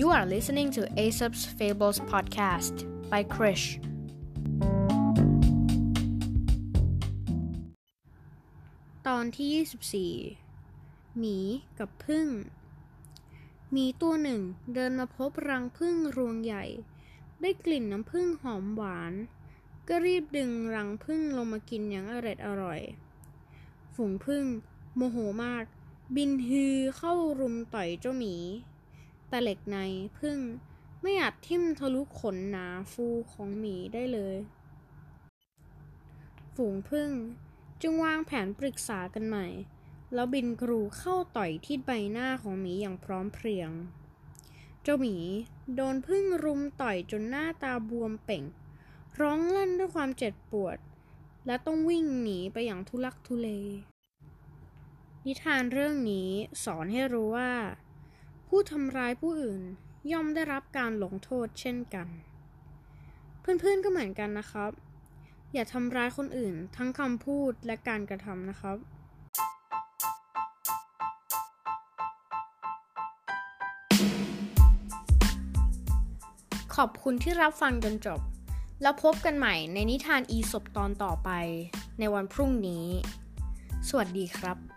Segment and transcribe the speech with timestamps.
[0.00, 2.74] You are listening to Aesop's Fables podcast
[3.12, 3.66] by Krish.
[9.06, 11.38] ตอนที่ 24 หมี
[11.78, 12.26] กับพึ่ง
[13.72, 14.40] หมีตัวหนึ่ง
[14.74, 16.64] เดินมาพบรังพึ่งรวงใหญ่
[17.40, 19.12] ได้กลิ่นน้ำพึ่งหอมหวาน
[19.88, 22.80] ก็รีบดึงรังพึ่งลงมากินอย่างอร่อยอร่อย
[23.94, 24.44] ฝูงพึ่ง
[24.96, 25.64] โมโหมาก
[26.16, 28.36] บินฮือเข้ารุมต่อยเจ้าหมี
[29.28, 29.78] แต่เหล็กใน
[30.18, 30.38] พึ่ง
[31.02, 34.36] ไม่อาจทิ่มทะลุขนหนาฟูของหมีได้เลย
[36.54, 37.10] ฝูงพึ่ง
[37.80, 39.46] จึงวางแผนปรึกษากันใหม่
[40.14, 43.70] แล้วบินกรูเข้าต่อยที่ใบหน้าของหมีอย่างพร้อมเพรียง
[44.82, 45.16] เจ้าหมี
[45.74, 48.44] โดนพึ่งรุมต่อยจนหน้าตาบวมเป่ง
[49.20, 50.78] ร้องลั่นด้วยความเจ็บปวด
[51.46, 53.48] และต้องวิ่งหนีไปอย่างทุลักทุเล
[55.26, 56.28] นิทานเรื่องนี้
[56.64, 57.50] สอนให้รู้ว่า
[58.48, 59.62] ผู้ทำร้ายผู้อื่น
[60.12, 62.08] ย่อมได้รับการลงโทษเช่นกัน
[63.40, 64.70] เพื่อนๆก็เหมือนกันนะครับ
[65.52, 68.78] อย่าทำร้ายคนอื่นทั้งคำพูดและการกระทำนะครับ
[76.76, 78.20] ขอบคุณที่รับฟังจนจบ
[78.82, 81.30] แล้วพบกันใหม่ในนิทานอีสบตอนต่อไป
[81.98, 82.86] ในวันพรุ่งนี้
[83.88, 84.75] สวัสดีครับ